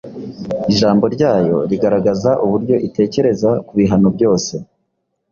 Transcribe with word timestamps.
Ijambo 0.71 1.05
ryayo 1.15 1.57
rigaragaza 1.69 2.31
uburyo 2.45 2.75
itekereza 2.87 3.49
ku 3.65 3.73
bihano 3.79 4.07
byose 4.15 4.53